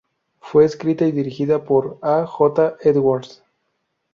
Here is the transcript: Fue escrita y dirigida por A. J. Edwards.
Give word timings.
Fue 0.39 0.65
escrita 0.65 1.05
y 1.05 1.11
dirigida 1.11 1.63
por 1.63 1.99
A. 2.01 2.25
J. 2.25 2.75
Edwards. 2.81 3.43